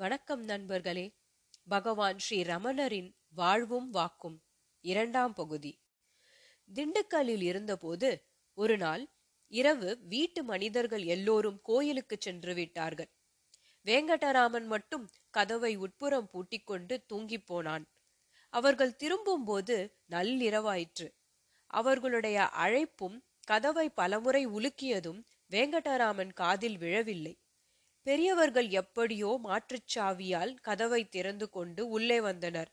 [0.00, 1.16] வணக்கம் நண்பர்களே.
[1.68, 4.42] பகவான் ஸ்ரீ ரமணரின் வாழ்வும் வாக்கும்
[4.80, 5.80] இரண்டாம் பகுதி.
[6.74, 8.24] திண்டுக்கல்லில் இருந்தபோது
[8.54, 9.08] ஒரு நாள்
[9.48, 13.12] இரவு வீட்டு மனிதர்கள் எல்லோரும் கோயிலுக்கு சென்று விட்டார்கள்.
[13.84, 17.88] வேங்கடராமன் மட்டும் கதவை உட்புறம் பூட்டிக்கொண்டு தூங்கிப் போனான்.
[18.50, 21.14] அவர்கள் திரும்பும்போது நள்ளிரவாயிற்று.
[21.66, 27.38] அவர்களுடைய அழைப்பும் கதவை பலமுறை உலுக்கியதும் வேங்கடராமன் காதில் விழவில்லை.
[28.06, 32.70] பெரியவர்கள் எப்படியோ மாற்றுச்சாவியால் கதவை திறந்து கொண்டு உள்ளே வந்தனர்.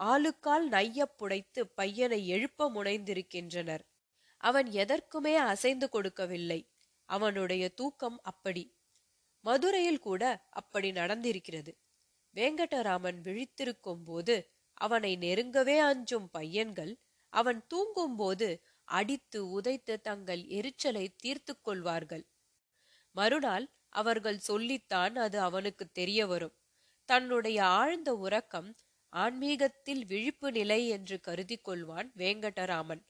[0.00, 3.84] ஆளுக்கால் நையப் புடைத்து பையனை எழுப்ப முனைந்திருக்கின்றனர்.
[4.38, 6.60] அவன் எதற்குமே அசைந்து கொடுக்கவில்லை.
[7.08, 8.64] அவனுடைய தூக்கம் அப்படி.
[9.44, 11.72] மதுரையில் கூட அப்படி நடந்திருக்கிறது.
[12.34, 14.36] வேங்கடராமன் விழித்திருக்கும் போது
[14.74, 16.92] அவனை நெருங்கவே அஞ்சும் பையன்கள்
[17.32, 18.48] அவன் தூங்கும்போது
[18.84, 22.24] அடித்து உதைத்து தங்கள் எரிச்சலை தீர்த்து கொள்வார்கள்.
[23.16, 26.54] மறுநாள் அவர்கள் சொல்லித்தான் அது அவனுக்கு தெரிய வரும்.
[27.08, 28.70] தன்னுடைய ஆழ்ந்த உறக்கம்
[29.12, 33.02] ஆன்மீகத்தில் விழிப்பு நிலை என்று கருதி கொள்வான் வேங்கடராமன்.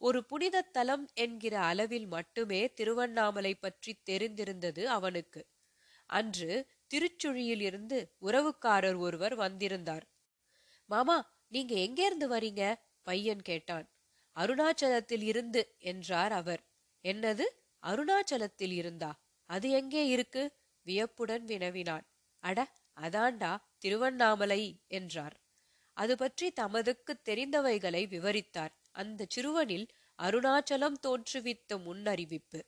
[0.00, 5.40] ஒரு புனித தலம் என்கிற அளவில் மட்டுமே திருவண்ணாமலை பற்றி தெரிந்திருந்தது அவனுக்கு.
[6.10, 6.50] அன்று
[6.94, 10.06] திருச்சுழியில் இருந்து உறவுக்காரர் ஒருவர் வந்திருந்தார்.
[10.90, 11.18] மாமா
[11.48, 12.74] நீங்க எங்கேருந்து வரீங்க?
[13.02, 13.86] பையன் கேட்டான்.
[14.36, 16.62] அருணாச்சலத்தில் இருந்து என்றார் அவர்.
[17.04, 17.46] என்னது?
[17.82, 19.10] அருணாச்சலத்தில் இருந்தா?
[19.48, 20.42] அது எங்கே இருக்கு?
[20.86, 22.06] வியப்புடன் வினவினான்.
[22.44, 22.58] அட
[23.00, 25.36] அதாண்டா திருவண்ணாமலை என்றார்.
[25.96, 28.74] அது பற்றி தமதுக்கு தெரிந்தவைகளை விவரித்தார்.
[28.90, 29.86] அந்த சிறுவனில்
[30.22, 32.60] அருணாச்சலம் தோற்றுவித்த முன்னறிவிப்பு.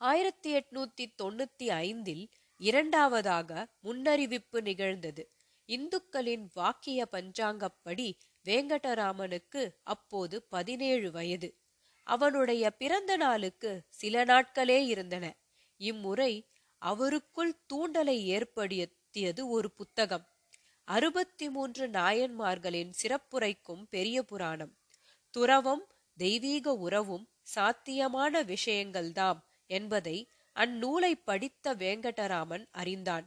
[0.00, 2.24] ஆயிரத்தி எட்நூத்தி தொண்ணூத்தி ஐந்தில்
[2.60, 3.50] இரண்டாவதாக
[3.84, 5.22] முன்னறிவிப்பு நிகழ்ந்தது.
[5.68, 8.08] இந்துக்களின் வாக்கிய பஞ்சாங்கப்படி
[8.44, 11.50] வேங்கடராமனுக்கு அப்போது பதினேழு வயது.
[12.06, 15.26] அவனுடைய பிறந்த நாளுக்கு சில நாட்களே இருந்தன.
[15.80, 16.32] இம்முறை
[16.82, 20.24] அவருக்குள் தூண்டலை ஏற்படுத்தியது ஒரு புத்தகம்.
[20.88, 24.72] அறுபத்தி மூன்று நாயன்மார்களின் சிறப்புரைக்கும் பெரிய புராணம்.
[25.34, 25.84] துறவம்
[26.16, 33.26] தெய்வீக உறவும் சாத்தியமான விஷயங்கள்தாம் என்பதை அந்நூலை படித்த வேங்கடராமன் அறிந்தான்.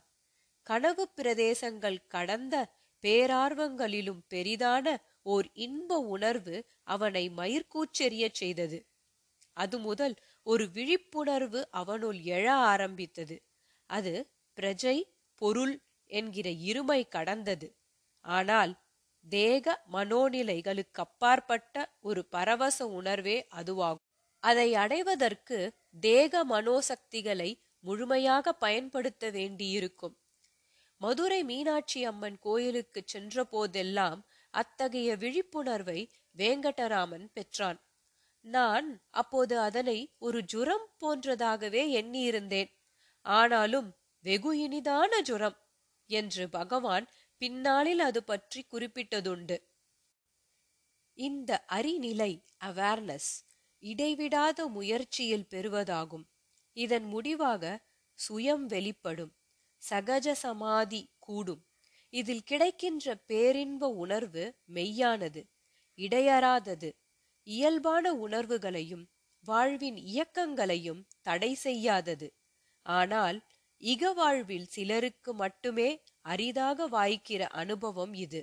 [0.68, 2.56] கனவு பிரதேசங்கள் கடந்த
[3.04, 8.80] பேரார்வங்களிலும் பெரிதான ஓர் இன்ப உணர்வு அவனை மயிர்கூச்செறிய செய்தது.
[9.58, 10.16] அது முதல்
[10.48, 13.36] ஒரு விழிப்புணர்வு அவனுள் எழ ஆரம்பித்தது.
[13.90, 14.14] அது
[14.58, 14.98] பிரஜை
[15.42, 15.76] பொருள்
[16.12, 17.68] என்கிற இருமை கடந்தது.
[18.26, 18.74] ஆனால்
[19.26, 24.06] தேக மனோநிலைகளுக்கு அப்பாற்பட்ட ஒரு பரவச உணர்வே அதுவாகும்.
[24.44, 25.58] அதை அடைவதற்கு
[26.00, 27.50] தேக மனோசக்திகளை
[27.80, 30.16] முழுமையாக பயன்படுத்த வேண்டியிருக்கும்.
[31.02, 34.20] மதுரை மீனாட்சி அம்மன் கோயிலுக்கு சென்ற போதெல்லாம்
[34.54, 36.00] அத்தகைய விழிப்புணர்வை
[36.38, 37.80] வேங்கடராமன் பெற்றான்.
[38.46, 42.70] நான் அப்போது அதனை ஒரு ஜுரம் போன்றதாகவே எண்ணியிருந்தேன்.
[43.22, 45.58] ஆனாலும் வெகு இனிதான ஜுரம்
[46.06, 47.08] என்று பகவான்
[47.38, 49.58] பின்னாளில் அது பற்றி குறிப்பிட்டதுண்டு.
[51.14, 52.32] இந்த அறிநிலை
[52.66, 53.32] அவேர்னஸ்
[53.80, 56.26] இடைவிடாத முயற்சியில் பெறுவதாகும்.
[56.74, 57.64] இதன் முடிவாக
[58.20, 59.34] சுயம் வெளிப்படும்
[59.90, 61.66] சகஜ சமாதி கூடும்.
[62.10, 64.44] இதில் கிடைக்கின்ற பேரின்ப உணர்வு
[64.74, 65.42] மெய்யானது
[65.98, 66.90] இடையறாதது.
[67.44, 69.06] இயல்பான உணர்வுகளையும்
[69.46, 72.28] வாழ்வின் இயக்கங்களையும் தடை செய்யாதது.
[72.86, 73.40] ஆனால்
[73.82, 75.90] இக வாழ்வில் சிலருக்கு மட்டுமே
[76.22, 78.42] அரிதாக வாய்க்கிற அனுபவம் இது.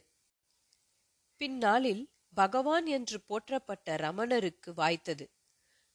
[1.40, 2.04] பின்னாளில்
[2.34, 5.26] பகவான் என்று போற்றப்பட்ட ரமணருக்கு வாய்த்தது.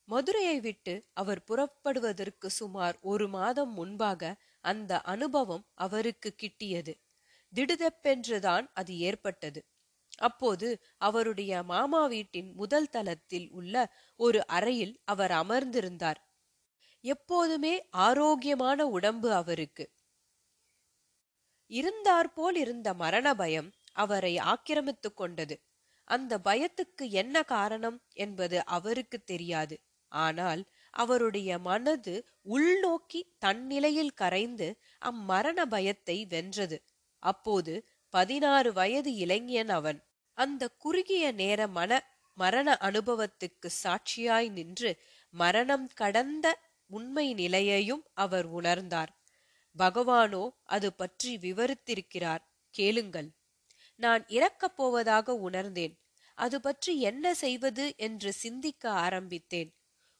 [0.07, 6.93] மதுரையை விட்டு அவர் புறப்படுவதற்கு சுமார் ஒரு மாதம் முன்பாக அந்த அனுபவம் அவருக்கு கிட்டியது.
[7.53, 9.61] திடுதெப்பென்றுதான் அது ஏற்பட்டது.
[10.17, 13.75] அப்போது அவருடைய மாமா வீட்டின் முதல் தளத்தில் உள்ள
[14.15, 16.19] ஒரு அறையில் அவர் அமர்ந்திருந்தார்.
[17.01, 19.85] எப்போதுமே ஆரோக்கியமான உடம்பு அவருக்கு.
[21.69, 25.55] இருந்தாற்போல் இருந்த மரண பயம் அவரை ஆக்கிரமித்துக் கொண்டது.
[26.03, 29.75] அந்த பயத்துக்கு என்ன காரணம் என்பது அவருக்கு தெரியாது.
[30.07, 30.63] ஆனால்
[30.93, 36.83] அவருடைய மனது உள்நோக்கி தன்னிலையில் கரைந்து அம்மரண பயத்தை வென்றது.
[37.19, 37.73] அப்போது
[38.13, 39.99] பதினாறு வயது இளைஞன் அவன்.
[40.37, 41.91] அந்த குறுகிய நேர மன
[42.37, 44.91] மரண அனுபவத்துக்கு சாட்சியாய் நின்று
[45.33, 46.47] மரணம் கடந்த
[46.89, 49.11] உண்மை நிலையையும் அவர் உணர்ந்தார்.
[49.75, 52.43] பகவானோ அது பற்றி விவரித்திருக்கிறார்.
[52.75, 53.29] கேளுங்கள்.
[53.99, 55.93] நான் இறக்கப் போவதாக உணர்ந்தேன்.
[56.37, 59.69] அது பற்றி என்ன செய்வது என்று சிந்திக்க ஆரம்பித்தேன்.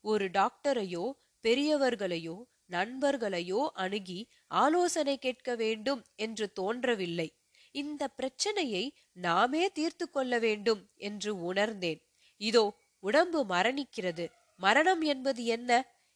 [0.04, 1.06] ஒரு டாக்டரையோ
[1.44, 2.38] பெரியவர்களையோ
[2.70, 7.28] நண்பர்களையோ அணுகி ஆலோசனை கேட்க வேண்டும் என்று தோன்றவில்லை.
[7.74, 12.02] இந்த பிரச்சனையை நாமே தீர்த்து கொள்ள வேண்டும் என்று உணர்ந்தேன்.
[12.38, 12.64] இதோ
[13.00, 14.26] உடம்பு மரணிக்கிறது.
[14.56, 15.72] மரணம் என்பது என்ன?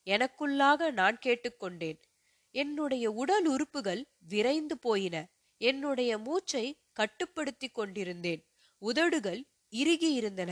[0.08, 2.00] எனக்குள்ளாக நான் கேட்டுக்கொண்டேன்.
[2.52, 5.16] என்னுடைய உடல் உறுப்புகள் விரைந்து போயின.
[5.58, 8.42] என்னுடைய மூச்சை கட்டுப்படுத்திக் கொண்டிருந்தேன்.
[8.82, 10.52] உதடுகள் இறுகி இருந்தன.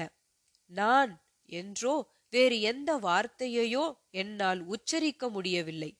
[0.72, 1.12] நான்
[1.52, 1.96] என்றோ
[2.30, 5.92] வேறு எந்த வார்த்தையையோ என்னால் உச்சரிக்க முடியவில்லை.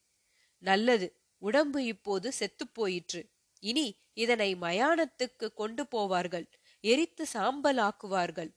[0.64, 1.08] நல்லது
[1.42, 3.22] உடம்பு இப்போது செத்துப் போயிற்று.
[3.66, 6.46] இனி இதனை மயானத்துக்கு கொண்டு போவார்கள்
[6.84, 8.52] எரித்து சாம்பலாக்குவார்கள்.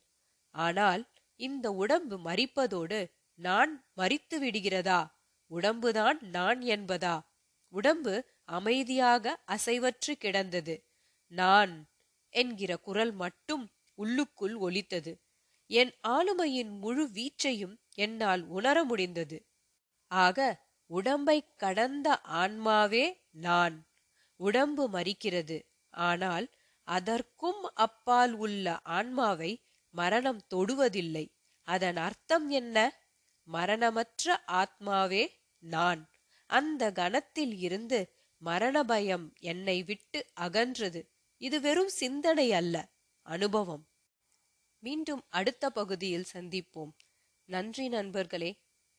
[0.55, 1.03] ஆனால்
[1.39, 2.99] இந்த உடம்பு மறிப்பதோடு
[3.39, 5.01] நான் மறித்து விடுகிறதா?
[5.51, 7.15] உடம்புதான் நான் என்பதா?
[7.73, 8.13] உடம்பு
[8.49, 10.75] அமைதியாக அசைவற்று கிடந்தது.
[11.31, 11.73] நான்
[12.33, 13.65] என்கிற குரல் மட்டும்
[13.97, 15.11] உள்ளுக்குள் ஒலித்தது.
[15.69, 19.37] என் ஆளுமையின் முழு வீச்சையும் என்னால் உணர முடிந்தது.
[20.11, 20.39] ஆக
[20.89, 22.07] உடம்பை கடந்த
[22.41, 23.05] ஆன்மாவே
[23.39, 23.75] நான்.
[24.39, 25.57] உடம்பு மறிக்கிறது
[25.93, 26.47] ஆனால்
[26.87, 29.51] அதற்கும் அப்பால் உள்ள ஆன்மாவை
[29.93, 31.25] மரணம் தொடுவதில்லை.
[31.67, 32.77] அதன் அர்த்தம் என்ன?
[33.47, 35.23] மரணமற்ற ஆத்மாவே
[35.63, 36.01] நான்.
[36.49, 37.99] அந்த கணத்தில் இருந்து
[38.41, 41.01] மரண பயம் என்னை விட்டு அகன்றது.
[41.41, 42.75] இது வெறும் சிந்தனை அல்ல
[43.25, 43.83] அனுபவம்.
[44.83, 46.93] மீண்டும் அடுத்த பகுதியில் சந்திப்போம்.
[47.49, 48.51] நன்றி நண்பர்களே.